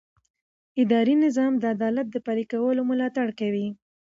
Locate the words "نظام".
1.25-1.53